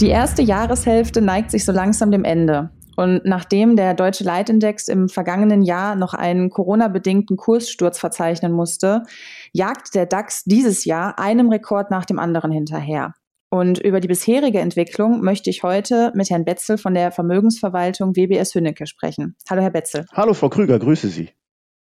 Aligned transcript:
Die 0.00 0.08
erste 0.08 0.42
Jahreshälfte 0.42 1.20
neigt 1.20 1.52
sich 1.52 1.64
so 1.64 1.70
langsam 1.70 2.10
dem 2.10 2.24
Ende. 2.24 2.70
Und 2.96 3.24
nachdem 3.24 3.76
der 3.76 3.94
deutsche 3.94 4.24
Leitindex 4.24 4.88
im 4.88 5.08
vergangenen 5.08 5.62
Jahr 5.62 5.94
noch 5.94 6.14
einen 6.14 6.50
Corona-bedingten 6.50 7.36
Kurssturz 7.36 7.98
verzeichnen 7.98 8.50
musste, 8.50 9.04
jagt 9.52 9.94
der 9.94 10.06
DAX 10.06 10.42
dieses 10.44 10.84
Jahr 10.84 11.18
einem 11.20 11.48
Rekord 11.48 11.92
nach 11.92 12.04
dem 12.04 12.18
anderen 12.18 12.50
hinterher. 12.50 13.14
Und 13.50 13.78
über 13.78 14.00
die 14.00 14.08
bisherige 14.08 14.58
Entwicklung 14.58 15.20
möchte 15.20 15.48
ich 15.48 15.62
heute 15.62 16.10
mit 16.16 16.28
Herrn 16.28 16.44
Betzel 16.44 16.76
von 16.76 16.94
der 16.94 17.12
Vermögensverwaltung 17.12 18.16
WBS 18.16 18.52
Hünnecke 18.52 18.88
sprechen. 18.88 19.36
Hallo, 19.48 19.62
Herr 19.62 19.70
Betzel. 19.70 20.06
Hallo, 20.12 20.34
Frau 20.34 20.48
Krüger, 20.48 20.80
grüße 20.80 21.08
Sie. 21.08 21.30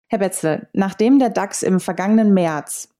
Herr 0.08 0.18
Betzel, 0.18 0.68
nachdem 0.72 1.20
der 1.20 1.30
DAX 1.30 1.62
im 1.62 1.78
vergangenen 1.78 2.34
März 2.34 2.91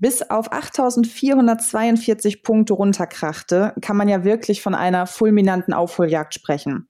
bis 0.00 0.22
auf 0.22 0.50
8.442 0.50 2.42
Punkte 2.42 2.72
runterkrachte, 2.72 3.74
kann 3.80 3.96
man 3.96 4.08
ja 4.08 4.24
wirklich 4.24 4.62
von 4.62 4.74
einer 4.74 5.06
fulminanten 5.06 5.72
Aufholjagd 5.72 6.34
sprechen. 6.34 6.88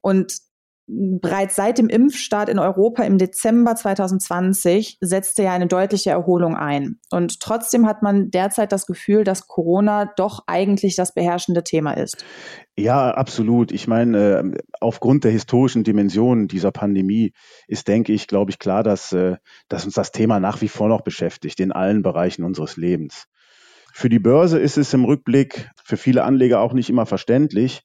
Und 0.00 0.38
bereits 0.86 1.56
seit 1.56 1.78
dem 1.78 1.88
Impfstart 1.88 2.48
in 2.48 2.58
Europa 2.58 3.04
im 3.04 3.16
Dezember 3.16 3.74
2020 3.74 4.98
setzte 5.00 5.44
ja 5.44 5.52
eine 5.52 5.66
deutliche 5.66 6.10
Erholung 6.10 6.56
ein. 6.56 6.98
Und 7.10 7.40
trotzdem 7.40 7.86
hat 7.86 8.02
man 8.02 8.30
derzeit 8.30 8.70
das 8.70 8.86
Gefühl, 8.86 9.24
dass 9.24 9.46
Corona 9.46 10.12
doch 10.16 10.44
eigentlich 10.46 10.94
das 10.96 11.14
beherrschende 11.14 11.64
Thema 11.64 11.92
ist. 11.92 12.24
Ja, 12.76 13.12
absolut. 13.12 13.72
Ich 13.72 13.86
meine, 13.86 14.18
äh, 14.18 14.58
aufgrund 14.80 15.24
der 15.24 15.30
historischen 15.30 15.84
Dimensionen 15.84 16.48
dieser 16.48 16.72
Pandemie 16.72 17.32
ist, 17.66 17.88
denke 17.88 18.12
ich, 18.12 18.26
glaube 18.26 18.50
ich, 18.50 18.58
klar, 18.58 18.82
dass, 18.82 19.12
äh, 19.12 19.36
dass 19.68 19.84
uns 19.84 19.94
das 19.94 20.12
Thema 20.12 20.40
nach 20.40 20.60
wie 20.60 20.68
vor 20.68 20.88
noch 20.88 21.02
beschäftigt 21.02 21.60
in 21.60 21.72
allen 21.72 22.02
Bereichen 22.02 22.44
unseres 22.44 22.76
Lebens. 22.76 23.26
Für 23.92 24.08
die 24.08 24.18
Börse 24.18 24.58
ist 24.58 24.76
es 24.76 24.92
im 24.92 25.04
Rückblick 25.04 25.70
für 25.84 25.96
viele 25.96 26.24
Anleger 26.24 26.60
auch 26.60 26.72
nicht 26.72 26.90
immer 26.90 27.06
verständlich, 27.06 27.84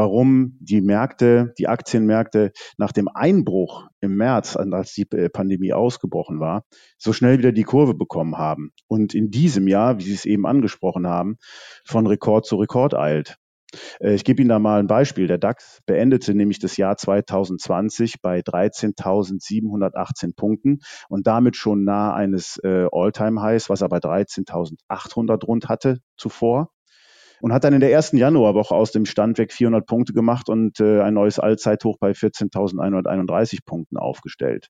warum 0.00 0.56
die 0.60 0.80
Märkte, 0.80 1.52
die 1.58 1.68
Aktienmärkte 1.68 2.52
nach 2.78 2.90
dem 2.90 3.06
Einbruch 3.08 3.86
im 4.00 4.16
März, 4.16 4.56
als 4.56 4.94
die 4.94 5.06
äh, 5.10 5.28
Pandemie 5.28 5.74
ausgebrochen 5.74 6.40
war, 6.40 6.64
so 6.96 7.12
schnell 7.12 7.36
wieder 7.36 7.52
die 7.52 7.64
Kurve 7.64 7.92
bekommen 7.92 8.38
haben 8.38 8.70
und 8.88 9.14
in 9.14 9.30
diesem 9.30 9.68
Jahr, 9.68 9.98
wie 9.98 10.04
Sie 10.04 10.14
es 10.14 10.24
eben 10.24 10.46
angesprochen 10.46 11.06
haben, 11.06 11.36
von 11.84 12.06
Rekord 12.06 12.46
zu 12.46 12.56
Rekord 12.56 12.94
eilt. 12.94 13.36
Äh, 14.00 14.14
ich 14.14 14.24
gebe 14.24 14.40
Ihnen 14.40 14.48
da 14.48 14.58
mal 14.58 14.80
ein 14.80 14.86
Beispiel. 14.86 15.26
Der 15.26 15.36
DAX 15.36 15.80
beendete 15.84 16.32
nämlich 16.34 16.60
das 16.60 16.78
Jahr 16.78 16.96
2020 16.96 18.22
bei 18.22 18.40
13.718 18.40 20.34
Punkten 20.34 20.78
und 21.10 21.26
damit 21.26 21.56
schon 21.56 21.84
nahe 21.84 22.14
eines 22.14 22.58
äh, 22.64 22.86
All-Time-Highs, 22.90 23.68
was 23.68 23.82
er 23.82 23.90
bei 23.90 23.98
13.800 23.98 25.44
rund 25.44 25.68
hatte 25.68 25.98
zuvor 26.16 26.70
und 27.40 27.52
hat 27.52 27.64
dann 27.64 27.74
in 27.74 27.80
der 27.80 27.92
ersten 27.92 28.16
Januarwoche 28.16 28.74
aus 28.74 28.92
dem 28.92 29.06
Stand 29.06 29.38
weg 29.38 29.52
400 29.52 29.86
Punkte 29.86 30.12
gemacht 30.12 30.48
und 30.48 30.80
äh, 30.80 31.00
ein 31.00 31.14
neues 31.14 31.38
Allzeithoch 31.38 31.96
bei 31.98 32.12
14.131 32.12 33.60
Punkten 33.64 33.96
aufgestellt. 33.96 34.68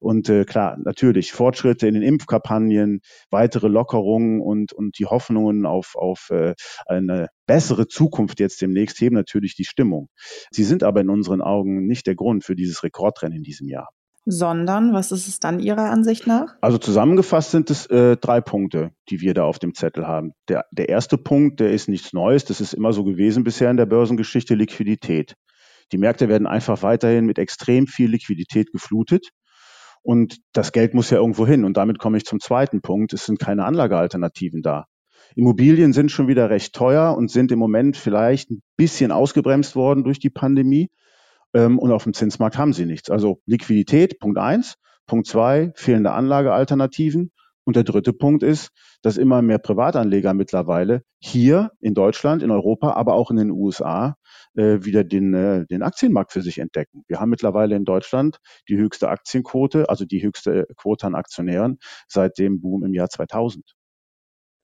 Und 0.00 0.28
äh, 0.28 0.44
klar, 0.44 0.76
natürlich 0.82 1.32
Fortschritte 1.32 1.86
in 1.86 1.94
den 1.94 2.02
Impfkampagnen, 2.02 3.00
weitere 3.30 3.68
Lockerungen 3.68 4.40
und, 4.40 4.72
und 4.72 4.98
die 4.98 5.06
Hoffnungen 5.06 5.64
auf, 5.64 5.94
auf 5.94 6.28
äh, 6.30 6.54
eine 6.86 7.28
bessere 7.46 7.88
Zukunft 7.88 8.40
jetzt 8.40 8.60
demnächst 8.60 9.00
heben 9.00 9.14
natürlich 9.14 9.54
die 9.54 9.64
Stimmung. 9.64 10.08
Sie 10.50 10.64
sind 10.64 10.82
aber 10.82 11.00
in 11.00 11.08
unseren 11.08 11.40
Augen 11.40 11.86
nicht 11.86 12.06
der 12.06 12.14
Grund 12.14 12.44
für 12.44 12.56
dieses 12.56 12.82
Rekordrennen 12.82 13.38
in 13.38 13.42
diesem 13.42 13.68
Jahr 13.68 13.88
sondern 14.26 14.92
was 14.92 15.12
ist 15.12 15.28
es 15.28 15.38
dann 15.38 15.60
Ihrer 15.60 15.90
Ansicht 15.90 16.26
nach? 16.26 16.56
Also 16.60 16.78
zusammengefasst 16.78 17.52
sind 17.52 17.70
es 17.70 17.86
äh, 17.86 18.16
drei 18.16 18.40
Punkte, 18.40 18.90
die 19.08 19.20
wir 19.20 19.32
da 19.32 19.44
auf 19.44 19.60
dem 19.60 19.74
Zettel 19.74 20.06
haben. 20.06 20.32
Der, 20.48 20.66
der 20.72 20.88
erste 20.88 21.16
Punkt, 21.16 21.60
der 21.60 21.70
ist 21.70 21.88
nichts 21.88 22.12
Neues, 22.12 22.44
das 22.44 22.60
ist 22.60 22.74
immer 22.74 22.92
so 22.92 23.04
gewesen 23.04 23.44
bisher 23.44 23.70
in 23.70 23.76
der 23.76 23.86
Börsengeschichte, 23.86 24.54
Liquidität. 24.54 25.34
Die 25.92 25.98
Märkte 25.98 26.28
werden 26.28 26.48
einfach 26.48 26.82
weiterhin 26.82 27.24
mit 27.24 27.38
extrem 27.38 27.86
viel 27.86 28.10
Liquidität 28.10 28.72
geflutet. 28.72 29.30
Und 30.02 30.38
das 30.52 30.72
Geld 30.72 30.94
muss 30.94 31.10
ja 31.10 31.18
irgendwo 31.18 31.46
hin. 31.46 31.64
Und 31.64 31.76
damit 31.76 31.98
komme 31.98 32.16
ich 32.16 32.24
zum 32.24 32.40
zweiten 32.40 32.80
Punkt. 32.80 33.12
Es 33.12 33.26
sind 33.26 33.38
keine 33.38 33.64
Anlagealternativen 33.64 34.62
da. 34.62 34.86
Immobilien 35.34 35.92
sind 35.92 36.10
schon 36.10 36.28
wieder 36.28 36.50
recht 36.50 36.74
teuer 36.74 37.16
und 37.16 37.30
sind 37.30 37.52
im 37.52 37.58
Moment 37.58 37.96
vielleicht 37.96 38.50
ein 38.50 38.62
bisschen 38.76 39.12
ausgebremst 39.12 39.76
worden 39.76 40.04
durch 40.04 40.18
die 40.18 40.30
Pandemie. 40.30 40.90
Ähm, 41.56 41.78
und 41.78 41.90
auf 41.90 42.04
dem 42.04 42.12
Zinsmarkt 42.12 42.58
haben 42.58 42.74
sie 42.74 42.84
nichts. 42.84 43.10
Also 43.10 43.40
Liquidität, 43.46 44.18
Punkt 44.18 44.38
eins. 44.38 44.76
Punkt 45.06 45.26
zwei, 45.26 45.72
fehlende 45.74 46.12
Anlagealternativen. 46.12 47.32
Und 47.64 47.76
der 47.76 47.82
dritte 47.82 48.12
Punkt 48.12 48.42
ist, 48.42 48.70
dass 49.02 49.16
immer 49.16 49.40
mehr 49.40 49.58
Privatanleger 49.58 50.34
mittlerweile 50.34 51.02
hier 51.18 51.72
in 51.80 51.94
Deutschland, 51.94 52.42
in 52.42 52.50
Europa, 52.50 52.92
aber 52.92 53.14
auch 53.14 53.30
in 53.30 53.38
den 53.38 53.50
USA 53.50 54.16
äh, 54.54 54.84
wieder 54.84 55.02
den, 55.02 55.32
äh, 55.34 55.66
den 55.66 55.82
Aktienmarkt 55.82 56.32
für 56.32 56.42
sich 56.42 56.58
entdecken. 56.58 57.04
Wir 57.08 57.20
haben 57.20 57.30
mittlerweile 57.30 57.74
in 57.74 57.84
Deutschland 57.84 58.38
die 58.68 58.76
höchste 58.76 59.08
Aktienquote, 59.08 59.88
also 59.88 60.04
die 60.04 60.22
höchste 60.22 60.66
Quote 60.76 61.06
an 61.06 61.14
Aktionären 61.14 61.78
seit 62.06 62.38
dem 62.38 62.60
Boom 62.60 62.84
im 62.84 62.92
Jahr 62.94 63.08
2000. 63.08 63.64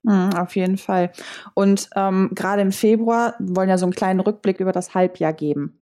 Mhm, 0.05 0.35
auf 0.37 0.55
jeden 0.55 0.77
Fall. 0.77 1.13
Und 1.55 1.89
ähm, 1.97 2.31
gerade 2.35 2.63
im 2.63 2.73
Februar 2.73 3.35
wollen 3.41 3.69
ja 3.69 3.79
so 3.79 3.87
einen 3.87 3.95
kleinen 3.95 4.21
Rückblick 4.21 4.61
über 4.61 4.73
das 4.73 4.95
Halbjahr 4.95 5.33
geben 5.33 5.82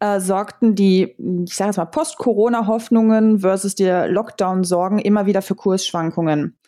äh, 0.00 0.20
sorgten 0.20 0.74
die, 0.74 1.14
ich 1.46 1.54
sage 1.54 1.70
jetzt 1.70 1.76
mal, 1.76 1.86
Post-Corona-Hoffnungen 1.86 3.40
versus 3.40 3.74
die 3.74 3.84
Lockdown-Sorgen 3.84 4.98
immer 4.98 5.26
wieder 5.26 5.42
für 5.42 5.54
Kursschwankungen. 5.54 6.58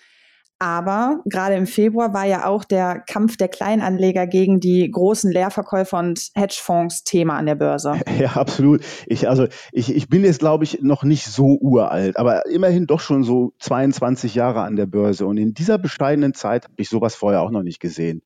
Aber 0.63 1.23
gerade 1.25 1.55
im 1.55 1.67
Februar 1.67 2.13
war 2.13 2.27
ja 2.27 2.45
auch 2.45 2.65
der 2.65 3.01
Kampf 3.01 3.39
der 3.39 3.49
Kleinanleger 3.49 4.27
gegen 4.27 4.61
die 4.61 4.91
großen 4.91 5.33
Leerverkäufer 5.33 5.99
und 5.99 6.29
Hedgefonds 6.35 7.03
Thema 7.03 7.39
an 7.39 7.47
der 7.47 7.55
Börse. 7.55 7.99
Ja, 8.21 8.33
absolut. 8.33 8.83
Ich, 9.07 9.27
also, 9.31 9.47
ich, 9.73 9.95
ich 9.95 10.11
bin 10.11 10.23
jetzt, 10.23 10.41
glaube 10.41 10.65
ich, 10.65 10.83
noch 10.83 11.05
nicht 11.05 11.25
so 11.25 11.57
uralt, 11.59 12.19
aber 12.19 12.45
immerhin 12.45 12.87
doch 12.87 13.01
schon 13.01 13.25
so 13.25 13.55
22 13.61 14.35
Jahre 14.35 14.61
an 14.61 14.77
der 14.77 14.85
Börse. 14.85 15.25
Und 15.25 15.39
in 15.39 15.55
dieser 15.55 15.79
bescheidenen 15.79 16.35
Zeit 16.35 16.65
habe 16.65 16.75
ich 16.77 16.91
sowas 16.91 17.15
vorher 17.15 17.41
auch 17.41 17.51
noch 17.51 17.63
nicht 17.63 17.81
gesehen. 17.81 18.21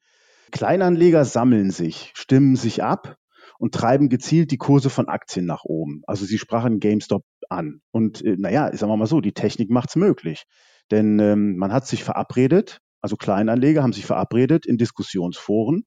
Kleinanleger 0.51 1.25
sammeln 1.25 1.71
sich, 1.71 2.11
stimmen 2.17 2.57
sich 2.57 2.83
ab 2.83 3.17
und 3.59 3.75
treiben 3.75 4.09
gezielt 4.09 4.51
die 4.51 4.59
Kurse 4.59 4.91
von 4.91 5.09
Aktien 5.09 5.47
nach 5.47 5.65
oben. 5.65 6.03
Also 6.07 6.25
sie 6.25 6.39
sprachen 6.39 6.81
GameStop 6.81 7.25
an. 7.49 7.81
Und 7.91 8.25
äh, 8.25 8.37
naja, 8.39 8.75
sagen 8.77 8.93
wir 8.93 8.97
mal 8.97 9.07
so, 9.07 9.21
die 9.21 9.33
Technik 9.33 9.71
macht's 9.71 9.97
möglich. 9.97 10.45
Denn 10.91 11.19
ähm, 11.19 11.57
man 11.57 11.73
hat 11.73 11.87
sich 11.87 12.05
verabredet, 12.05 12.81
also 13.01 13.17
Kleinanleger 13.17 13.83
haben 13.83 13.93
sich 13.93 14.07
verabredet 14.07 14.67
in 14.67 14.77
Diskussionsforen. 14.77 15.85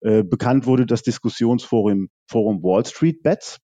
Äh, 0.00 0.24
bekannt 0.24 0.66
wurde 0.66 0.86
das 0.86 1.02
Diskussionsforum 1.02 2.08
Forum 2.28 2.62
Wall 2.62 2.84
Street 2.84 3.22
Bets. 3.22 3.58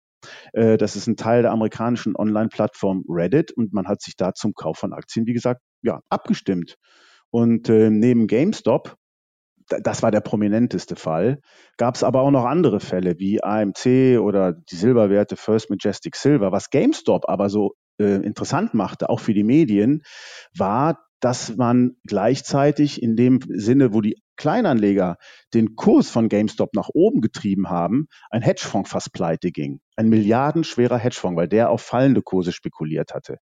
Äh, 0.53 0.77
das 0.77 0.95
ist 0.95 1.07
ein 1.07 1.15
Teil 1.15 1.41
der 1.43 1.51
amerikanischen 1.51 2.15
Online-Plattform 2.15 3.03
Reddit 3.07 3.51
und 3.51 3.73
man 3.73 3.87
hat 3.87 4.01
sich 4.01 4.15
da 4.15 4.33
zum 4.33 4.53
Kauf 4.53 4.77
von 4.77 4.93
Aktien, 4.93 5.25
wie 5.25 5.33
gesagt, 5.33 5.61
ja, 5.81 6.01
abgestimmt. 6.09 6.75
Und 7.29 7.69
äh, 7.69 7.89
neben 7.89 8.27
GameStop 8.27 8.95
das 9.81 10.03
war 10.03 10.11
der 10.11 10.21
prominenteste 10.21 10.95
Fall. 10.95 11.39
Gab 11.77 11.95
es 11.95 12.03
aber 12.03 12.21
auch 12.21 12.31
noch 12.31 12.45
andere 12.45 12.79
Fälle 12.79 13.19
wie 13.19 13.43
AMC 13.43 14.19
oder 14.19 14.53
die 14.53 14.75
Silberwerte 14.75 15.35
First 15.35 15.69
Majestic 15.69 16.15
Silver. 16.15 16.51
Was 16.51 16.69
GameStop 16.69 17.27
aber 17.27 17.49
so 17.49 17.73
äh, 17.99 18.23
interessant 18.23 18.73
machte, 18.73 19.09
auch 19.09 19.19
für 19.19 19.33
die 19.33 19.43
Medien, 19.43 20.03
war, 20.55 20.99
dass 21.19 21.55
man 21.55 21.95
gleichzeitig 22.05 23.01
in 23.01 23.15
dem 23.15 23.39
Sinne, 23.47 23.93
wo 23.93 24.01
die 24.01 24.17
Kleinanleger 24.35 25.17
den 25.53 25.75
Kurs 25.75 26.09
von 26.09 26.29
GameStop 26.29 26.73
nach 26.73 26.89
oben 26.93 27.21
getrieben 27.21 27.69
haben, 27.69 28.07
ein 28.29 28.41
Hedgefonds 28.41 28.89
fast 28.89 29.13
pleite 29.13 29.51
ging. 29.51 29.79
Ein 29.95 30.09
milliardenschwerer 30.09 30.97
Hedgefonds, 30.97 31.37
weil 31.37 31.47
der 31.47 31.69
auf 31.69 31.81
fallende 31.81 32.21
Kurse 32.21 32.51
spekuliert 32.51 33.13
hatte. 33.13 33.37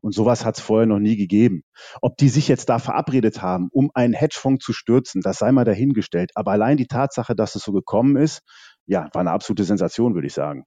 Und 0.00 0.14
sowas 0.14 0.44
hat 0.44 0.56
es 0.58 0.62
vorher 0.62 0.86
noch 0.86 0.98
nie 0.98 1.16
gegeben. 1.16 1.62
Ob 2.00 2.16
die 2.16 2.28
sich 2.28 2.48
jetzt 2.48 2.68
da 2.68 2.78
verabredet 2.78 3.42
haben, 3.42 3.68
um 3.72 3.90
einen 3.94 4.14
Hedgefonds 4.14 4.64
zu 4.64 4.72
stürzen, 4.72 5.20
das 5.20 5.38
sei 5.38 5.52
mal 5.52 5.64
dahingestellt. 5.64 6.30
Aber 6.34 6.52
allein 6.52 6.76
die 6.76 6.86
Tatsache, 6.86 7.34
dass 7.34 7.54
es 7.56 7.62
so 7.62 7.72
gekommen 7.72 8.16
ist, 8.16 8.42
ja, 8.86 9.08
war 9.12 9.20
eine 9.20 9.32
absolute 9.32 9.64
Sensation, 9.64 10.14
würde 10.14 10.28
ich 10.28 10.34
sagen. 10.34 10.64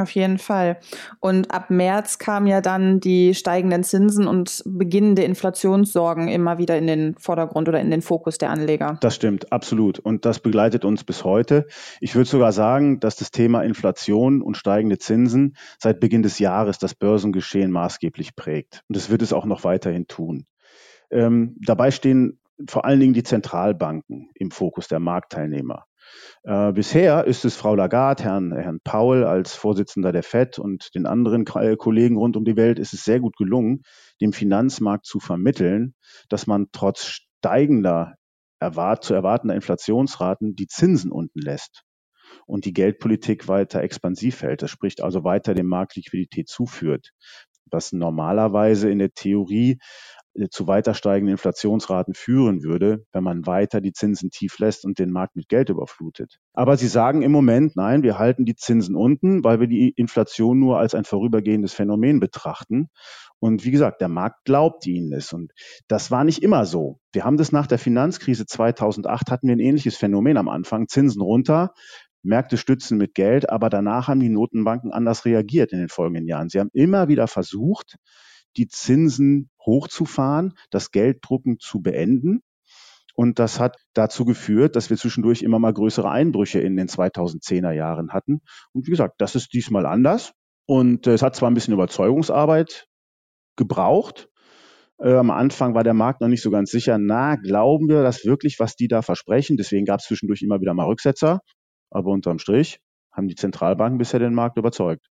Auf 0.00 0.12
jeden 0.12 0.38
Fall. 0.38 0.78
Und 1.20 1.50
ab 1.50 1.68
März 1.68 2.18
kamen 2.18 2.46
ja 2.46 2.62
dann 2.62 3.00
die 3.00 3.34
steigenden 3.34 3.84
Zinsen 3.84 4.26
und 4.26 4.62
beginnende 4.64 5.22
Inflationssorgen 5.24 6.28
immer 6.28 6.56
wieder 6.56 6.78
in 6.78 6.86
den 6.86 7.14
Vordergrund 7.18 7.68
oder 7.68 7.80
in 7.80 7.90
den 7.90 8.00
Fokus 8.00 8.38
der 8.38 8.48
Anleger. 8.48 8.96
Das 9.02 9.14
stimmt, 9.14 9.52
absolut. 9.52 9.98
Und 9.98 10.24
das 10.24 10.40
begleitet 10.40 10.86
uns 10.86 11.04
bis 11.04 11.22
heute. 11.24 11.66
Ich 12.00 12.14
würde 12.14 12.30
sogar 12.30 12.52
sagen, 12.52 12.98
dass 12.98 13.16
das 13.16 13.30
Thema 13.30 13.60
Inflation 13.62 14.40
und 14.40 14.56
steigende 14.56 14.96
Zinsen 14.96 15.54
seit 15.78 16.00
Beginn 16.00 16.22
des 16.22 16.38
Jahres 16.38 16.78
das 16.78 16.94
Börsengeschehen 16.94 17.70
maßgeblich 17.70 18.36
prägt. 18.36 18.82
Und 18.88 18.96
das 18.96 19.10
wird 19.10 19.20
es 19.20 19.34
auch 19.34 19.44
noch 19.44 19.64
weiterhin 19.64 20.06
tun. 20.06 20.46
Ähm, 21.10 21.56
dabei 21.60 21.90
stehen 21.90 22.40
vor 22.68 22.86
allen 22.86 23.00
Dingen 23.00 23.14
die 23.14 23.22
Zentralbanken 23.22 24.30
im 24.34 24.50
Fokus 24.50 24.88
der 24.88 24.98
Marktteilnehmer. 24.98 25.84
Äh, 26.42 26.72
bisher 26.72 27.26
ist 27.26 27.44
es 27.44 27.56
Frau 27.56 27.74
Lagarde, 27.74 28.24
Herrn, 28.24 28.52
Herrn 28.52 28.80
Paul 28.82 29.24
als 29.24 29.54
Vorsitzender 29.54 30.12
der 30.12 30.22
FED 30.22 30.58
und 30.58 30.94
den 30.94 31.06
anderen 31.06 31.46
äh, 31.46 31.76
Kollegen 31.76 32.16
rund 32.16 32.36
um 32.36 32.44
die 32.44 32.56
Welt 32.56 32.78
ist 32.78 32.94
es 32.94 33.04
sehr 33.04 33.20
gut 33.20 33.36
gelungen, 33.36 33.82
dem 34.20 34.32
Finanzmarkt 34.32 35.06
zu 35.06 35.20
vermitteln, 35.20 35.94
dass 36.28 36.46
man 36.46 36.68
trotz 36.72 37.04
steigender 37.04 38.14
erwart 38.60 39.04
zu 39.04 39.14
erwartender 39.14 39.54
Inflationsraten 39.54 40.54
die 40.54 40.66
Zinsen 40.66 41.10
unten 41.10 41.40
lässt 41.40 41.82
und 42.46 42.64
die 42.64 42.72
Geldpolitik 42.72 43.48
weiter 43.48 43.82
expansiv 43.82 44.42
hält. 44.42 44.62
Das 44.62 44.70
spricht 44.70 45.02
also 45.02 45.24
weiter 45.24 45.54
dem 45.54 45.66
Markt 45.66 45.96
Liquidität 45.96 46.48
zuführt, 46.48 47.10
was 47.70 47.92
normalerweise 47.92 48.90
in 48.90 48.98
der 48.98 49.12
Theorie 49.12 49.78
zu 50.50 50.66
weiter 50.66 50.94
steigenden 50.94 51.32
Inflationsraten 51.32 52.14
führen 52.14 52.62
würde, 52.62 53.04
wenn 53.12 53.24
man 53.24 53.46
weiter 53.46 53.80
die 53.80 53.92
Zinsen 53.92 54.30
tief 54.30 54.58
lässt 54.58 54.84
und 54.84 54.98
den 54.98 55.10
Markt 55.10 55.36
mit 55.36 55.48
Geld 55.48 55.68
überflutet. 55.68 56.38
Aber 56.52 56.76
Sie 56.76 56.86
sagen 56.86 57.22
im 57.22 57.32
Moment, 57.32 57.76
nein, 57.76 58.02
wir 58.02 58.18
halten 58.18 58.44
die 58.44 58.54
Zinsen 58.54 58.94
unten, 58.94 59.42
weil 59.42 59.60
wir 59.60 59.66
die 59.66 59.90
Inflation 59.90 60.58
nur 60.58 60.78
als 60.78 60.94
ein 60.94 61.04
vorübergehendes 61.04 61.72
Phänomen 61.72 62.20
betrachten. 62.20 62.88
Und 63.40 63.64
wie 63.64 63.70
gesagt, 63.70 64.00
der 64.00 64.08
Markt 64.08 64.44
glaubt 64.44 64.86
ihnen 64.86 65.12
es. 65.12 65.32
Und 65.32 65.52
das 65.88 66.10
war 66.10 66.24
nicht 66.24 66.42
immer 66.42 66.66
so. 66.66 67.00
Wir 67.12 67.24
haben 67.24 67.36
das 67.36 67.52
nach 67.52 67.66
der 67.66 67.78
Finanzkrise 67.78 68.46
2008 68.46 69.30
hatten 69.30 69.48
wir 69.48 69.56
ein 69.56 69.60
ähnliches 69.60 69.96
Phänomen 69.96 70.36
am 70.36 70.48
Anfang. 70.48 70.88
Zinsen 70.88 71.22
runter, 71.22 71.72
Märkte 72.22 72.56
stützen 72.56 72.98
mit 72.98 73.14
Geld, 73.14 73.48
aber 73.48 73.70
danach 73.70 74.08
haben 74.08 74.20
die 74.20 74.28
Notenbanken 74.28 74.92
anders 74.92 75.24
reagiert 75.24 75.72
in 75.72 75.78
den 75.78 75.88
folgenden 75.88 76.26
Jahren. 76.26 76.50
Sie 76.50 76.60
haben 76.60 76.70
immer 76.72 77.08
wieder 77.08 77.26
versucht, 77.26 77.96
die 78.56 78.68
Zinsen 78.68 79.50
hochzufahren, 79.64 80.54
das 80.70 80.90
Gelddrucken 80.90 81.58
zu 81.58 81.80
beenden. 81.80 82.42
Und 83.14 83.38
das 83.38 83.60
hat 83.60 83.76
dazu 83.92 84.24
geführt, 84.24 84.76
dass 84.76 84.88
wir 84.88 84.96
zwischendurch 84.96 85.42
immer 85.42 85.58
mal 85.58 85.72
größere 85.74 86.10
Einbrüche 86.10 86.60
in 86.60 86.76
den 86.76 86.88
2010er 86.88 87.72
Jahren 87.72 88.12
hatten. 88.12 88.40
Und 88.72 88.86
wie 88.86 88.90
gesagt, 88.90 89.16
das 89.18 89.34
ist 89.34 89.52
diesmal 89.52 89.84
anders. 89.84 90.32
Und 90.66 91.06
äh, 91.06 91.12
es 91.12 91.22
hat 91.22 91.36
zwar 91.36 91.50
ein 91.50 91.54
bisschen 91.54 91.74
Überzeugungsarbeit 91.74 92.86
gebraucht. 93.56 94.28
Äh, 94.98 95.14
am 95.14 95.30
Anfang 95.30 95.74
war 95.74 95.84
der 95.84 95.94
Markt 95.94 96.20
noch 96.20 96.28
nicht 96.28 96.42
so 96.42 96.50
ganz 96.50 96.70
sicher, 96.70 96.96
na, 96.98 97.36
glauben 97.36 97.88
wir 97.88 98.02
das 98.02 98.24
wirklich, 98.24 98.58
was 98.58 98.76
die 98.76 98.88
da 98.88 99.02
versprechen? 99.02 99.56
Deswegen 99.56 99.84
gab 99.84 100.00
es 100.00 100.06
zwischendurch 100.06 100.42
immer 100.42 100.60
wieder 100.60 100.74
mal 100.74 100.86
Rücksetzer. 100.86 101.40
Aber 101.90 102.10
unterm 102.10 102.38
Strich 102.38 102.78
haben 103.12 103.28
die 103.28 103.34
Zentralbanken 103.34 103.98
bisher 103.98 104.20
den 104.20 104.34
Markt 104.34 104.56
überzeugt. 104.56 105.09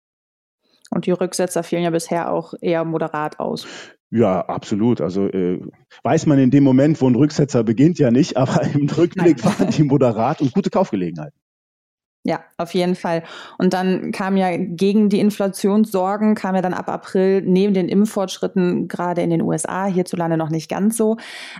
Und 0.89 1.05
die 1.05 1.11
Rücksetzer 1.11 1.63
fielen 1.63 1.83
ja 1.83 1.89
bisher 1.89 2.31
auch 2.31 2.53
eher 2.61 2.83
moderat 2.83 3.39
aus. 3.39 3.67
Ja, 4.11 4.41
absolut. 4.41 5.01
Also 5.01 5.27
äh, 5.27 5.59
weiß 6.03 6.25
man 6.25 6.39
in 6.39 6.49
dem 6.49 6.63
Moment, 6.63 6.99
wo 6.99 7.07
ein 7.07 7.15
Rücksetzer 7.15 7.63
beginnt, 7.63 7.99
ja 7.99 8.09
nicht, 8.09 8.37
aber 8.37 8.63
im 8.73 8.89
Rückblick 8.89 9.43
Nein. 9.43 9.59
waren 9.59 9.69
die 9.69 9.83
moderat 9.83 10.41
und 10.41 10.53
gute 10.53 10.69
Kaufgelegenheiten. 10.69 11.37
Ja, 12.25 12.43
auf 12.57 12.73
jeden 12.73 12.95
Fall. 12.95 13.23
Und 13.57 13.73
dann 13.73 14.11
kam 14.11 14.35
ja 14.35 14.57
gegen 14.57 15.07
die 15.07 15.21
Inflationssorgen, 15.21 16.35
kam 16.35 16.53
ja 16.53 16.61
dann 16.61 16.73
ab 16.73 16.89
April 16.89 17.41
neben 17.43 17.73
den 17.73 17.87
Impffortschritten 17.87 18.89
gerade 18.89 19.21
in 19.21 19.29
den 19.29 19.41
USA, 19.41 19.85
hierzulande 19.85 20.35
noch 20.35 20.49
nicht 20.49 20.69
ganz 20.69 20.97
so, 20.97 21.15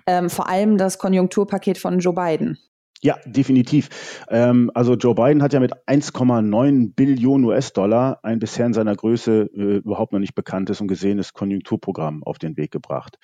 ähm, 0.05 0.29
vor 0.29 0.49
allem 0.49 0.77
das 0.77 0.97
Konjunkturpaket 0.97 1.77
von 1.77 1.99
Joe 1.99 2.13
Biden. 2.13 2.57
Ja, 3.01 3.17
definitiv. 3.25 3.87
Ähm, 4.27 4.71
also 4.73 4.95
Joe 4.95 5.15
Biden 5.15 5.41
hat 5.41 5.53
ja 5.53 5.61
mit 5.61 5.73
1,9 5.87 6.93
Billionen 6.95 7.45
US-Dollar 7.45 8.19
ein 8.23 8.39
bisher 8.39 8.65
in 8.65 8.73
seiner 8.73 8.93
Größe 8.93 9.49
äh, 9.53 9.77
überhaupt 9.77 10.11
noch 10.11 10.19
nicht 10.19 10.35
bekanntes 10.35 10.81
und 10.81 10.89
gesehenes 10.89 11.31
Konjunkturprogramm 11.31 12.23
auf 12.25 12.39
den 12.39 12.57
Weg 12.57 12.71
gebracht. 12.71 13.17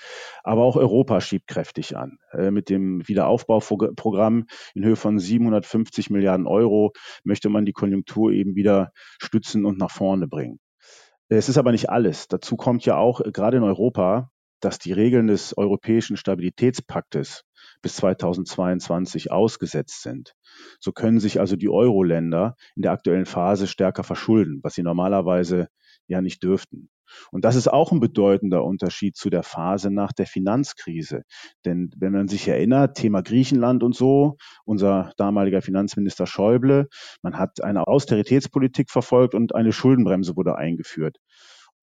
Aber 0.43 0.63
auch 0.63 0.77
Europa 0.77 1.19
schiebt 1.19 1.47
kräftig 1.47 1.97
an. 1.97 2.19
Äh, 2.31 2.51
mit 2.51 2.69
dem 2.69 3.05
Wiederaufbauprogramm 3.05 4.45
in 4.75 4.85
Höhe 4.85 4.95
von 4.95 5.19
750 5.19 6.09
Milliarden 6.09 6.47
Euro 6.47 6.93
möchte 7.25 7.49
man 7.49 7.65
die 7.65 7.73
Konjunktur 7.73 8.31
eben 8.31 8.55
wieder 8.55 8.93
stützen 9.19 9.65
und 9.65 9.77
nach 9.77 9.91
vorne 9.91 10.29
bringen. 10.29 10.59
Es 11.27 11.49
ist 11.49 11.57
aber 11.57 11.71
nicht 11.71 11.89
alles. 11.89 12.27
Dazu 12.27 12.55
kommt 12.55 12.85
ja 12.85 12.97
auch 12.97 13.19
äh, 13.19 13.31
gerade 13.31 13.57
in 13.57 13.63
Europa, 13.63 14.29
dass 14.65 14.79
die 14.79 14.93
Regeln 14.93 15.27
des 15.27 15.55
Europäischen 15.55 16.17
Stabilitätspaktes 16.17 17.43
bis 17.83 17.97
2022 17.97 19.31
ausgesetzt 19.31 20.01
sind. 20.01 20.33
So 20.79 20.91
können 20.91 21.19
sich 21.19 21.39
also 21.39 21.55
die 21.55 21.69
Euro-Länder 21.69 22.55
in 22.75 22.81
der 22.81 22.91
aktuellen 22.91 23.27
Phase 23.27 23.67
stärker 23.67 24.03
verschulden, 24.03 24.61
was 24.63 24.73
sie 24.73 24.81
normalerweise 24.81 25.67
ja 26.07 26.19
nicht 26.19 26.41
dürften. 26.41 26.89
Und 27.31 27.45
das 27.45 27.55
ist 27.55 27.67
auch 27.67 27.91
ein 27.91 27.99
bedeutender 27.99 28.63
Unterschied 28.63 29.15
zu 29.15 29.29
der 29.29 29.43
Phase 29.43 29.91
nach 29.91 30.11
der 30.11 30.25
Finanzkrise. 30.25 31.21
Denn 31.63 31.91
wenn 31.95 32.13
man 32.13 32.27
sich 32.27 32.47
erinnert, 32.47 32.97
Thema 32.97 33.21
Griechenland 33.21 33.83
und 33.83 33.95
so, 33.95 34.37
unser 34.65 35.11
damaliger 35.17 35.61
Finanzminister 35.61 36.25
Schäuble, 36.25 36.87
man 37.21 37.37
hat 37.37 37.63
eine 37.63 37.87
Austeritätspolitik 37.87 38.89
verfolgt 38.89 39.35
und 39.35 39.53
eine 39.53 39.71
Schuldenbremse 39.71 40.35
wurde 40.35 40.55
eingeführt. 40.55 41.17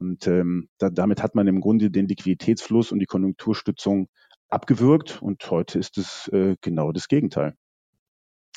Und 0.03 0.27
ähm, 0.27 0.69
da, 0.79 0.91
damit 0.91 1.23
hat 1.23 1.37
man 1.37 1.47
im 1.47 1.61
Grunde 1.61 1.89
den 1.89 2.09
Liquiditätsfluss 2.09 2.91
und 2.91 2.99
die 2.99 3.07
Konjunkturstützung 3.07 4.09
abgewürgt 4.49 5.23
und 5.23 5.49
heute 5.49 5.79
ist 5.79 5.97
es 5.97 6.27
äh, 6.33 6.57
genau 6.61 6.91
das 6.91 7.07
Gegenteil. 7.07 7.55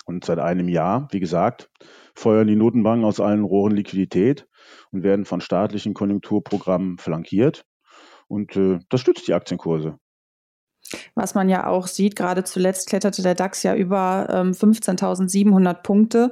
Und 0.06 0.26
seit 0.26 0.40
einem 0.40 0.68
Jahr, 0.68 1.08
wie 1.12 1.20
gesagt, 1.20 1.70
feuern 2.16 2.48
die 2.48 2.56
Notenbanken 2.56 3.06
aus 3.06 3.20
allen 3.20 3.44
Rohren 3.44 3.76
Liquidität 3.76 4.48
und 4.90 5.04
werden 5.04 5.26
von 5.26 5.40
staatlichen 5.40 5.94
Konjunkturprogrammen 5.94 6.98
flankiert. 6.98 7.64
Und 8.28 8.56
äh, 8.56 8.80
das 8.90 9.02
stützt 9.02 9.28
die 9.28 9.36
Aktienkurse. 9.36 10.00
Was 11.16 11.34
man 11.34 11.50
ja 11.50 11.68
auch 11.68 11.88
sieht, 11.88 12.16
gerade 12.16 12.44
zuletzt 12.44 12.88
kletterte 12.88 13.24
der 13.24 13.36
DAX 13.36 13.64
ja 13.64 13.76
über 13.76 14.28
ähm, 14.30 14.52
15.700 14.52 15.82
Punkte 15.82 16.32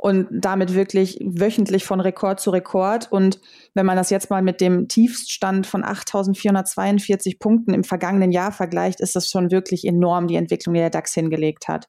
und 0.00 0.28
damit 0.30 0.74
wirklich 0.74 1.18
wöchentlich 1.22 1.84
von 1.84 2.00
Rekord 2.00 2.40
zu 2.40 2.50
Rekord. 2.50 3.12
Und 3.12 3.38
wenn 3.74 3.84
man 3.84 3.96
das 3.96 4.08
jetzt 4.08 4.30
mal 4.30 4.40
mit 4.40 4.60
dem 4.60 4.88
Tiefstand 4.88 5.66
von 5.66 5.84
8.442 5.84 7.38
Punkten 7.38 7.74
im 7.74 7.84
vergangenen 7.84 8.32
Jahr 8.32 8.50
vergleicht, 8.50 9.00
ist 9.00 9.14
das 9.14 9.28
schon 9.28 9.50
wirklich 9.50 9.86
enorm, 9.86 10.26
die 10.26 10.36
Entwicklung, 10.36 10.74
die 10.74 10.80
der 10.80 10.90
DAX 10.90 11.12
hingelegt 11.12 11.68
hat. 11.68 11.86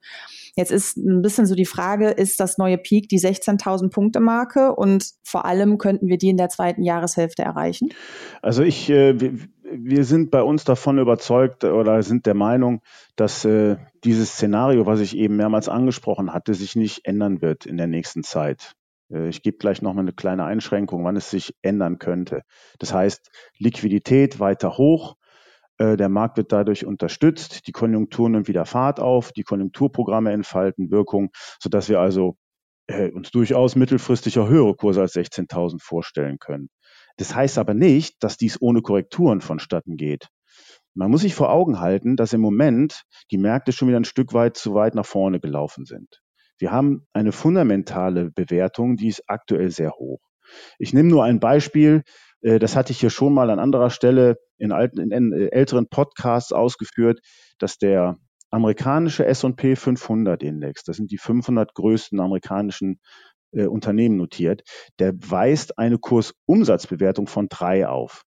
Jetzt 0.57 0.71
ist 0.71 0.97
ein 0.97 1.21
bisschen 1.21 1.45
so 1.45 1.55
die 1.55 1.65
Frage, 1.65 2.09
ist 2.09 2.41
das 2.41 2.57
neue 2.57 2.77
Peak 2.77 3.07
die 3.07 3.19
16.000 3.19 3.89
Punkte 3.89 4.19
Marke 4.19 4.75
und 4.75 5.11
vor 5.23 5.45
allem 5.45 5.77
könnten 5.77 6.07
wir 6.07 6.17
die 6.17 6.29
in 6.29 6.37
der 6.37 6.49
zweiten 6.49 6.83
Jahreshälfte 6.83 7.43
erreichen? 7.43 7.89
Also 8.41 8.63
ich, 8.63 8.89
äh, 8.89 9.13
wir 9.73 10.03
sind 10.03 10.31
bei 10.31 10.41
uns 10.41 10.63
davon 10.63 10.99
überzeugt 10.99 11.63
oder 11.63 12.01
sind 12.03 12.25
der 12.25 12.33
Meinung, 12.33 12.81
dass 13.15 13.45
äh, 13.45 13.77
dieses 14.03 14.33
Szenario, 14.33 14.85
was 14.85 14.99
ich 14.99 15.15
eben 15.15 15.35
mehrmals 15.35 15.69
angesprochen 15.69 16.33
hatte, 16.33 16.53
sich 16.53 16.75
nicht 16.75 17.05
ändern 17.05 17.41
wird 17.41 17.65
in 17.65 17.77
der 17.77 17.87
nächsten 17.87 18.23
Zeit. 18.23 18.73
Äh, 19.11 19.29
ich 19.29 19.41
gebe 19.41 19.57
gleich 19.57 19.81
nochmal 19.81 20.03
eine 20.03 20.13
kleine 20.13 20.45
Einschränkung, 20.45 21.03
wann 21.03 21.15
es 21.15 21.29
sich 21.29 21.55
ändern 21.61 21.99
könnte. 21.99 22.43
Das 22.79 22.93
heißt, 22.93 23.29
Liquidität 23.57 24.39
weiter 24.39 24.77
hoch, 24.77 25.15
äh, 25.77 25.97
der 25.97 26.09
Markt 26.09 26.37
wird 26.37 26.51
dadurch 26.51 26.85
unterstützt, 26.85 27.67
die 27.67 27.71
Konjunktur 27.71 28.29
nimmt 28.29 28.47
wieder 28.47 28.65
Fahrt 28.65 28.99
auf, 28.99 29.31
die 29.31 29.43
Konjunkturprogramme 29.43 30.31
entfalten 30.31 30.91
Wirkung, 30.91 31.31
sodass 31.59 31.89
wir 31.89 31.99
also 31.99 32.37
äh, 32.87 33.09
uns 33.11 33.31
durchaus 33.31 33.75
mittelfristiger 33.75 34.47
höhere 34.47 34.75
Kurse 34.75 35.01
als 35.01 35.15
16.000 35.15 35.81
vorstellen 35.81 36.37
können. 36.39 36.69
Das 37.17 37.35
heißt 37.35 37.57
aber 37.57 37.73
nicht, 37.73 38.23
dass 38.23 38.37
dies 38.37 38.61
ohne 38.61 38.81
Korrekturen 38.81 39.41
vonstatten 39.41 39.97
geht. 39.97 40.27
Man 40.93 41.09
muss 41.09 41.21
sich 41.21 41.35
vor 41.35 41.51
Augen 41.51 41.79
halten, 41.79 42.15
dass 42.17 42.33
im 42.33 42.41
Moment 42.41 43.03
die 43.31 43.37
Märkte 43.37 43.71
schon 43.71 43.87
wieder 43.87 43.99
ein 43.99 44.05
Stück 44.05 44.33
weit 44.33 44.57
zu 44.57 44.73
weit 44.73 44.95
nach 44.95 45.05
vorne 45.05 45.39
gelaufen 45.39 45.85
sind. 45.85 46.21
Wir 46.59 46.71
haben 46.71 47.07
eine 47.13 47.31
fundamentale 47.31 48.29
Bewertung, 48.29 48.97
die 48.97 49.07
ist 49.07 49.23
aktuell 49.27 49.71
sehr 49.71 49.91
hoch. 49.91 50.19
Ich 50.77 50.93
nehme 50.93 51.09
nur 51.09 51.23
ein 51.23 51.39
Beispiel, 51.39 52.03
äh, 52.41 52.59
das 52.59 52.75
hatte 52.75 52.91
ich 52.91 52.99
hier 52.99 53.09
schon 53.09 53.33
mal 53.33 53.49
an 53.49 53.59
anderer 53.59 53.89
Stelle 53.89 54.37
in, 54.57 54.71
alten, 54.71 55.11
in 55.11 55.31
älteren 55.33 55.87
Podcasts 55.87 56.51
ausgeführt, 56.51 57.19
dass 57.57 57.77
der 57.77 58.17
amerikanische 58.51 59.25
S&P 59.25 59.75
500 59.75 60.43
Index, 60.43 60.83
das 60.83 60.97
sind 60.97 61.11
die 61.11 61.17
500 61.17 61.73
größten 61.73 62.19
amerikanischen 62.19 62.99
äh, 63.51 63.65
Unternehmen 63.65 64.17
notiert, 64.17 64.63
der 64.99 65.13
weist 65.15 65.77
eine 65.77 65.97
Kursumsatzbewertung 65.97 67.27
von 67.27 67.47
drei 67.49 67.87
auf. 67.87 68.23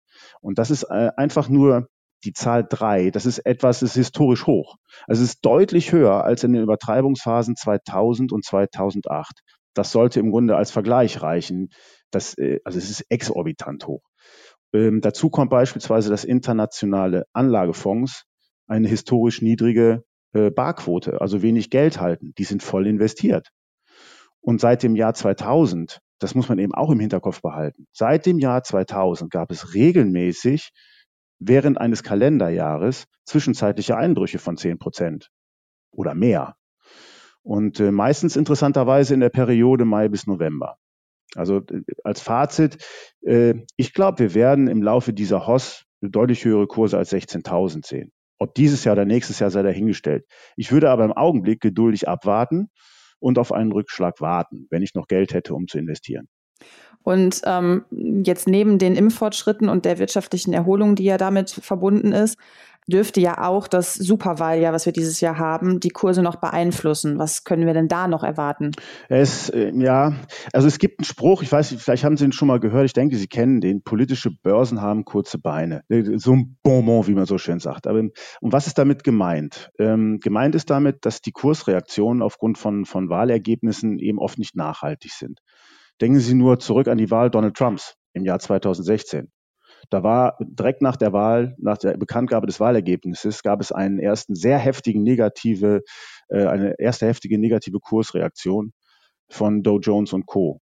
Und 0.42 0.60
das 0.60 0.72
ist 0.72 0.84
äh, 0.84 1.12
einfach 1.16 1.50
nur 1.50 1.88
die 2.24 2.34
Zahl 2.34 2.66
drei. 2.68 3.12
Das 3.12 3.26
ist 3.26 3.40
etwas, 3.40 3.80
das 3.80 3.92
ist 3.92 3.96
historisch 3.96 4.46
hoch. 4.46 4.76
Also 5.08 5.24
es 5.24 5.30
ist 5.30 5.46
deutlich 5.46 5.92
höher 5.92 6.24
als 6.24 6.44
in 6.44 6.54
den 6.54 6.64
Übertreibungsphasen 6.64 7.56
2000 7.56 8.32
und 8.32 8.44
2008. 8.44 9.42
Das 9.74 9.92
sollte 9.92 10.20
im 10.20 10.32
Grunde 10.32 10.56
als 10.56 10.72
Vergleich 10.72 11.22
reichen. 11.22 11.70
Das, 12.12 12.38
äh, 12.38 12.60
also 12.64 12.78
es 12.78 12.90
ist 12.90 13.06
exorbitant 13.10 13.88
hoch. 13.88 14.04
Ähm, 14.74 15.02
dazu 15.02 15.30
kommt 15.30 15.50
beispielsweise, 15.50 16.10
dass 16.10 16.26
internationale 16.26 17.26
Anlagefonds 17.34 18.26
eine 18.68 18.88
historisch 18.88 19.42
niedrige 19.42 20.04
äh, 20.34 20.52
Barquote, 20.52 21.22
also 21.22 21.42
wenig 21.42 21.70
Geld 21.70 22.00
halten. 22.00 22.34
Die 22.38 22.44
sind 22.44 22.62
voll 22.62 22.88
investiert. 22.88 23.50
Und 24.42 24.62
seit 24.62 24.84
dem 24.84 24.96
Jahr 24.96 25.14
2000, 25.14 26.00
das 26.20 26.36
muss 26.36 26.50
man 26.50 26.60
eben 26.60 26.74
auch 26.74 26.92
im 26.92 27.00
Hinterkopf 27.00 27.42
behalten, 27.42 27.88
seit 27.92 28.26
dem 28.26 28.40
Jahr 28.40 28.64
2000 28.64 29.32
gab 29.32 29.52
es 29.52 29.74
regelmäßig 29.74 30.72
während 31.40 31.80
eines 31.80 32.04
Kalenderjahres 32.04 33.06
zwischenzeitliche 33.26 33.96
Einbrüche 33.96 34.40
von 34.40 34.58
10 34.58 34.78
Prozent 34.78 35.30
oder 35.92 36.14
mehr. 36.14 36.56
Und 37.42 37.80
äh, 37.80 37.92
meistens 37.92 38.36
interessanterweise 38.36 39.14
in 39.14 39.22
der 39.22 39.30
Periode 39.30 39.86
Mai 39.86 40.10
bis 40.10 40.28
November. 40.28 40.76
Also 41.36 41.62
als 42.04 42.22
Fazit, 42.22 42.78
äh, 43.22 43.56
ich 43.78 43.94
glaube, 43.94 44.20
wir 44.20 44.34
werden 44.34 44.68
im 44.68 44.84
Laufe 44.84 45.14
dieser 45.14 45.48
HOS 45.48 45.86
deutlich 46.02 46.44
höhere 46.46 46.68
Kurse 46.68 46.98
als 46.98 47.12
16.000 47.12 47.86
sehen. 47.86 48.12
Ob 48.40 48.56
dieses 48.56 48.84
Jahr 48.84 48.94
oder 48.94 49.06
nächstes 49.06 49.40
Jahr 49.40 49.52
sei 49.52 49.64
dahingestellt. 49.64 50.26
Ich 50.56 50.72
würde 50.72 50.90
aber 50.90 51.06
im 51.06 51.12
Augenblick 51.14 51.62
geduldig 51.62 52.08
abwarten 52.08 52.70
und 53.20 53.40
auf 53.40 53.52
einen 53.52 53.72
Rückschlag 53.72 54.22
warten, 54.22 54.68
wenn 54.70 54.82
ich 54.82 54.96
noch 54.96 55.08
Geld 55.08 55.34
hätte, 55.34 55.54
um 55.54 55.68
zu 55.68 55.78
investieren. 55.78 56.28
Und 57.02 57.42
ähm, 57.46 57.86
jetzt 58.26 58.48
neben 58.48 58.78
den 58.78 58.96
Impffortschritten 58.96 59.70
und 59.70 59.86
der 59.86 60.00
wirtschaftlichen 60.00 60.54
Erholung, 60.54 60.96
die 60.96 61.06
ja 61.06 61.18
damit 61.18 61.50
verbunden 61.50 62.12
ist, 62.12 62.38
dürfte 62.90 63.22
ja 63.22 63.48
auch 63.48 63.68
das 63.68 63.94
Superwahljahr, 63.94 64.74
was 64.74 64.86
wir 64.86 64.94
dieses 64.94 65.22
Jahr 65.22 65.38
haben, 65.38 65.80
die 65.80 65.90
Kurse 65.90 66.22
noch 66.22 66.38
beeinflussen. 66.38 67.18
Was 67.18 67.44
können 67.44 67.66
wir 67.66 67.74
denn 67.74 67.88
da 67.88 68.08
noch 68.08 68.24
erwarten? 68.24 68.72
Es, 69.08 69.50
äh, 69.50 69.72
ja, 69.76 70.14
also 70.54 70.68
es 70.68 70.80
gibt 70.80 71.00
einen 71.00 71.06
Spruch, 71.06 71.42
ich 71.42 71.52
weiß 71.52 71.72
nicht, 71.72 71.84
vielleicht 71.84 72.04
haben 72.04 72.18
Sie 72.18 72.26
ihn 72.26 72.32
schon 72.32 72.48
mal 72.48 72.60
gehört, 72.60 72.86
ich 72.86 72.94
denke, 72.94 73.16
Sie 73.16 73.28
kennen 73.28 73.62
den, 73.62 73.82
politische 73.84 74.32
Börsen 74.32 74.82
haben 74.82 75.06
kurze 75.06 75.38
Beine. 75.38 75.84
So 76.18 76.34
ein 76.34 76.58
Bonbon, 76.64 77.08
wie 77.08 77.14
man 77.14 77.26
so 77.26 77.38
schön 77.38 77.60
sagt. 77.60 77.88
Aber 77.88 78.00
und 78.00 78.54
was 78.54 78.68
ist 78.68 78.78
damit 78.78 79.04
gemeint? 79.04 79.72
Ähm, 79.80 80.20
gemeint 80.22 80.56
ist 80.56 80.70
damit, 80.70 81.06
dass 81.06 81.22
die 81.22 81.32
Kursreaktionen 81.32 82.22
aufgrund 82.22 82.58
von, 82.58 82.86
von 82.86 83.10
Wahlergebnissen 83.10 84.00
eben 84.00 84.20
oft 84.20 84.38
nicht 84.38 84.56
nachhaltig 84.56 85.12
sind. 85.12 85.40
Denken 86.02 86.20
Sie 86.20 86.34
nur 86.34 86.60
zurück 86.60 86.88
an 86.88 86.98
die 86.98 87.12
Wahl 87.12 87.30
Donald 87.30 87.56
Trumps 87.56 87.96
im 88.14 88.26
Jahr 88.26 88.40
2016. 88.40 89.30
Da 89.90 90.04
war 90.04 90.38
direkt 90.40 90.82
nach 90.82 90.96
der 90.96 91.14
Wahl, 91.14 91.56
nach 91.58 91.78
der 91.78 91.98
Bekanntgabe 91.98 92.48
des 92.48 92.60
Wahlergebnisses, 92.60 93.44
gab 93.44 93.62
es 93.62 93.72
einen 93.72 94.00
ersten 94.00 94.36
sehr 94.36 94.58
heftigen 94.58 95.04
negative, 95.04 95.82
äh, 96.30 96.46
eine 96.46 96.76
erste 96.80 97.08
heftige 97.08 97.40
negative 97.40 97.80
Kursreaktion 97.80 98.74
von 99.30 99.64
Dow 99.64 99.80
Jones 99.80 100.14
und 100.14 100.26
Co. 100.26 100.60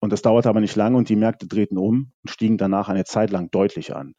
Und 0.00 0.12
das 0.12 0.22
dauerte 0.22 0.48
aber 0.48 0.60
nicht 0.60 0.76
lange 0.76 0.96
und 0.96 1.08
die 1.08 1.16
Märkte 1.16 1.46
drehten 1.46 1.78
um 1.78 2.12
und 2.22 2.30
stiegen 2.30 2.58
danach 2.58 2.88
eine 2.88 3.04
Zeit 3.04 3.30
lang 3.30 3.50
deutlich 3.50 3.94
an. 3.94 4.12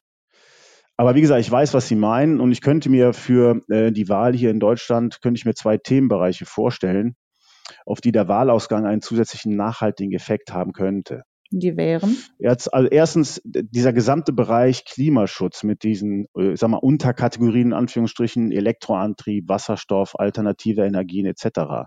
Aber 0.96 1.14
wie 1.14 1.20
gesagt, 1.20 1.40
ich 1.40 1.50
weiß, 1.50 1.74
was 1.74 1.88
Sie 1.88 1.94
meinen 1.94 2.40
und 2.40 2.52
ich 2.52 2.62
könnte 2.62 2.88
mir 2.88 3.12
für 3.12 3.60
äh, 3.68 3.92
die 3.92 4.08
Wahl 4.08 4.34
hier 4.34 4.50
in 4.50 4.60
Deutschland, 4.60 5.20
könnte 5.20 5.38
ich 5.38 5.44
mir 5.44 5.54
zwei 5.54 5.76
Themenbereiche 5.76 6.46
vorstellen, 6.46 7.16
auf 7.84 8.00
die 8.00 8.12
der 8.12 8.28
Wahlausgang 8.28 8.86
einen 8.86 9.02
zusätzlichen 9.02 9.56
nachhaltigen 9.56 10.12
Effekt 10.12 10.52
haben 10.52 10.72
könnte. 10.72 11.22
Die 11.50 11.76
wären? 11.76 12.16
Jetzt, 12.38 12.72
also 12.72 12.88
erstens, 12.88 13.40
dieser 13.44 13.92
gesamte 13.92 14.32
Bereich 14.32 14.84
Klimaschutz 14.84 15.62
mit 15.62 15.82
diesen, 15.82 16.26
äh, 16.36 16.52
ich 16.52 16.60
sag 16.60 16.68
mal, 16.68 16.78
Unterkategorien, 16.78 17.68
in 17.68 17.72
Anführungsstrichen, 17.72 18.52
Elektroantrieb, 18.52 19.48
Wasserstoff, 19.48 20.18
alternative 20.18 20.84
Energien 20.84 21.26
etc. 21.26 21.86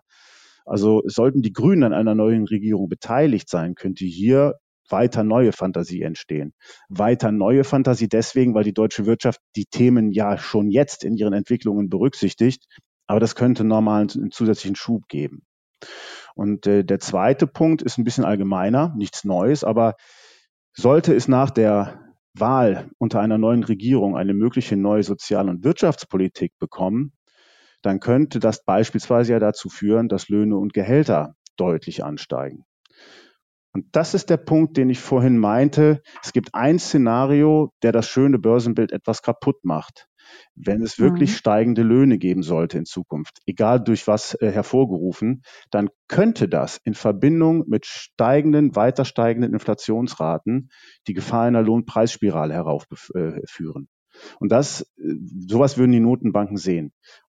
Also 0.66 1.02
sollten 1.06 1.42
die 1.42 1.54
Grünen 1.54 1.84
an 1.84 1.94
einer 1.94 2.16
neuen 2.16 2.46
Regierung 2.46 2.90
beteiligt 2.90 3.50
sein, 3.50 3.76
könnte 3.76 4.06
hier 4.06 4.56
weiter 4.90 5.24
neue 5.24 5.52
Fantasie 5.52 6.02
entstehen. 6.02 6.54
Weiter 6.90 7.32
neue 7.32 7.64
Fantasie 7.64 8.08
deswegen, 8.08 8.54
weil 8.54 8.64
die 8.64 8.74
deutsche 8.74 9.06
Wirtschaft 9.06 9.40
die 9.56 9.66
Themen 9.66 10.12
ja 10.12 10.38
schon 10.38 10.70
jetzt 10.70 11.04
in 11.04 11.16
ihren 11.16 11.34
Entwicklungen 11.34 11.90
berücksichtigt, 11.90 12.66
aber 13.08 13.20
das 13.20 13.36
könnte 13.36 13.64
normal 13.64 14.08
einen 14.14 14.32
zusätzlichen 14.32 14.76
Schub 14.76 15.08
geben. 15.08 15.44
Und 16.36 16.68
äh, 16.68 16.84
der 16.84 17.00
zweite 17.00 17.48
Punkt 17.48 17.82
ist 17.82 17.98
ein 17.98 18.04
bisschen 18.04 18.26
allgemeiner, 18.26 18.94
nichts 18.96 19.24
Neues, 19.24 19.64
aber 19.64 19.96
sollte 20.74 21.14
es 21.14 21.28
nach 21.28 21.50
der 21.50 22.16
Wahl 22.34 22.90
unter 22.98 23.20
einer 23.20 23.38
neuen 23.38 23.64
Regierung 23.64 24.16
eine 24.16 24.34
mögliche 24.34 24.78
neue 24.78 25.04
Sozial- 25.04 25.50
und 25.50 25.64
Wirtschaftspolitik 25.64 26.54
bekommen, 26.60 27.14
dann 27.82 28.00
könnte 28.00 28.40
das 28.40 28.64
beispielsweise 28.64 29.34
ja 29.34 29.40
dazu 29.40 29.70
führen, 29.70 30.10
dass 30.10 30.30
Löhne 30.30 30.58
und 30.58 30.74
Gehälter 30.74 31.36
deutlich 31.58 32.04
ansteigen. 32.04 32.66
Und 33.72 33.86
das 33.92 34.14
ist 34.14 34.30
der 34.30 34.38
Punkt, 34.38 34.78
den 34.78 34.90
ich 34.90 35.00
vorhin 35.00 35.38
meinte. 35.38 36.02
Es 36.24 36.34
gibt 36.34 36.56
ein 36.56 36.80
Szenario, 36.80 37.72
der 37.84 37.92
das 37.92 38.08
schöne 38.08 38.40
Börsenbild 38.40 38.92
etwas 38.92 39.22
kaputt 39.22 39.64
macht 39.64 40.09
wenn 40.56 40.82
es 40.82 41.00
wirklich 41.00 41.32
mhm. 41.32 41.36
steigende 41.36 41.84
Löhne 41.84 42.18
geben 42.18 42.44
sollte 42.44 42.78
in 42.78 42.86
Zukunft, 42.86 43.40
egal 43.46 43.82
durch 43.82 44.08
was 44.08 44.36
äh, 44.36 44.52
hervorgerufen, 44.52 45.44
dann 45.72 45.90
könnte 46.08 46.50
das 46.50 46.80
in 46.84 46.94
Verbindung 46.94 47.66
mit 47.68 47.86
steigenden, 47.86 48.76
weiter 48.76 49.06
steigenden 49.06 49.54
Inflationsraten 49.54 50.70
die 51.08 51.14
Gefahr 51.14 51.46
einer 51.46 51.62
Lohnpreisspirale 51.62 52.54
heraufführen. 52.54 53.88
Äh, 53.88 54.34
Und 54.40 54.52
das, 54.52 54.82
äh, 54.98 55.14
sowas 55.48 55.78
würden 55.78 55.92
die 55.92 56.00
Notenbanken 56.00 56.58
sehen. 56.58 56.92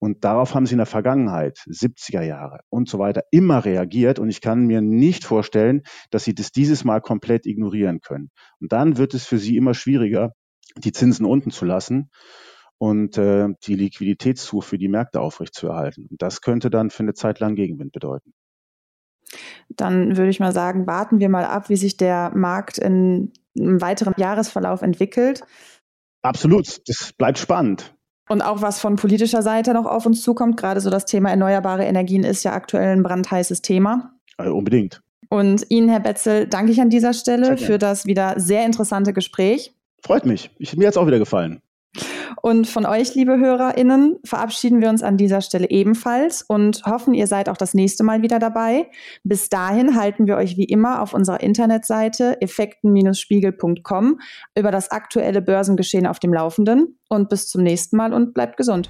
Und 0.03 0.23
darauf 0.23 0.55
haben 0.55 0.65
sie 0.65 0.73
in 0.73 0.79
der 0.79 0.87
Vergangenheit, 0.87 1.59
70er 1.67 2.23
Jahre 2.23 2.61
und 2.69 2.89
so 2.89 2.97
weiter, 2.97 3.23
immer 3.29 3.63
reagiert. 3.63 4.17
Und 4.17 4.29
ich 4.29 4.41
kann 4.41 4.65
mir 4.65 4.81
nicht 4.81 5.23
vorstellen, 5.23 5.83
dass 6.09 6.23
sie 6.23 6.33
das 6.33 6.51
dieses 6.51 6.83
Mal 6.83 7.01
komplett 7.01 7.45
ignorieren 7.45 7.99
können. 8.01 8.31
Und 8.59 8.71
dann 8.71 8.97
wird 8.97 9.13
es 9.13 9.27
für 9.27 9.37
sie 9.37 9.57
immer 9.57 9.75
schwieriger, 9.75 10.33
die 10.77 10.91
Zinsen 10.91 11.27
unten 11.27 11.51
zu 11.51 11.65
lassen 11.65 12.09
und 12.81 13.15
äh, 13.19 13.47
die 13.67 13.75
Liquiditätszufuhr 13.75 14.63
für 14.63 14.79
die 14.79 14.87
Märkte 14.87 15.21
aufrechtzuerhalten. 15.21 16.07
Und 16.09 16.19
das 16.19 16.41
könnte 16.41 16.71
dann 16.71 16.89
für 16.89 17.03
eine 17.03 17.13
Zeit 17.13 17.39
lang 17.39 17.53
Gegenwind 17.53 17.91
bedeuten. 17.91 18.33
Dann 19.69 20.17
würde 20.17 20.31
ich 20.31 20.39
mal 20.39 20.51
sagen, 20.51 20.87
warten 20.87 21.19
wir 21.19 21.29
mal 21.29 21.45
ab, 21.45 21.69
wie 21.69 21.75
sich 21.75 21.95
der 21.95 22.31
Markt 22.33 22.79
in 22.79 23.33
einem 23.55 23.81
weiteren 23.81 24.15
Jahresverlauf 24.17 24.81
entwickelt. 24.81 25.43
Absolut, 26.23 26.81
das 26.89 27.13
bleibt 27.13 27.37
spannend. 27.37 27.95
Und 28.27 28.41
auch 28.41 28.63
was 28.63 28.79
von 28.79 28.95
politischer 28.95 29.43
Seite 29.43 29.75
noch 29.75 29.85
auf 29.85 30.07
uns 30.07 30.23
zukommt, 30.23 30.57
gerade 30.57 30.81
so 30.81 30.89
das 30.89 31.05
Thema 31.05 31.29
erneuerbare 31.29 31.85
Energien 31.85 32.23
ist 32.23 32.43
ja 32.43 32.53
aktuell 32.53 32.97
ein 32.97 33.03
brandheißes 33.03 33.61
Thema. 33.61 34.15
Also 34.37 34.55
unbedingt. 34.55 35.03
Und 35.29 35.69
Ihnen, 35.69 35.87
Herr 35.87 35.99
Betzel, 35.99 36.47
danke 36.47 36.71
ich 36.71 36.81
an 36.81 36.89
dieser 36.89 37.13
Stelle 37.13 37.57
für 37.57 37.77
das 37.77 38.07
wieder 38.07 38.39
sehr 38.39 38.65
interessante 38.65 39.13
Gespräch. 39.13 39.71
Freut 40.03 40.25
mich. 40.25 40.49
Ich, 40.57 40.75
mir 40.75 40.87
hat 40.87 40.95
es 40.95 40.97
auch 40.97 41.05
wieder 41.05 41.19
gefallen. 41.19 41.61
Und 42.41 42.67
von 42.67 42.85
euch, 42.85 43.15
liebe 43.15 43.37
HörerInnen, 43.37 44.17
verabschieden 44.23 44.81
wir 44.81 44.89
uns 44.89 45.03
an 45.03 45.17
dieser 45.17 45.41
Stelle 45.41 45.69
ebenfalls 45.69 46.43
und 46.43 46.83
hoffen, 46.85 47.13
ihr 47.13 47.27
seid 47.27 47.49
auch 47.49 47.57
das 47.57 47.73
nächste 47.73 48.03
Mal 48.03 48.21
wieder 48.21 48.39
dabei. 48.39 48.89
Bis 49.23 49.49
dahin 49.49 49.95
halten 49.95 50.27
wir 50.27 50.37
euch 50.37 50.57
wie 50.57 50.65
immer 50.65 51.01
auf 51.01 51.13
unserer 51.13 51.41
Internetseite 51.41 52.41
effekten-spiegel.com 52.41 54.19
über 54.57 54.71
das 54.71 54.91
aktuelle 54.91 55.41
Börsengeschehen 55.41 56.07
auf 56.07 56.19
dem 56.19 56.33
Laufenden. 56.33 56.97
Und 57.09 57.29
bis 57.29 57.47
zum 57.47 57.63
nächsten 57.63 57.97
Mal 57.97 58.13
und 58.13 58.33
bleibt 58.33 58.57
gesund. 58.57 58.89